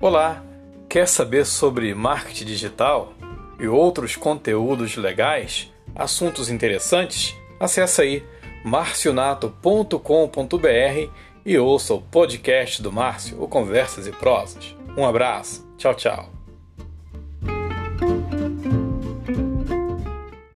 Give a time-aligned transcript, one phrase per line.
[0.00, 0.42] Olá,
[0.88, 3.12] quer saber sobre marketing digital
[3.58, 7.36] e outros conteúdos legais, assuntos interessantes?
[7.60, 8.24] Acesse aí
[8.64, 11.10] marcionato.com.br
[11.44, 14.74] e ouça o podcast do Márcio, o Conversas e Prosas.
[14.96, 16.39] Um abraço, tchau, tchau.